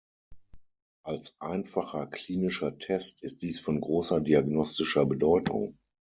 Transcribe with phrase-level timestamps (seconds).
[1.03, 5.77] Als einfacher klinischer Test ist dies von großer diagnostischer Bedeutung.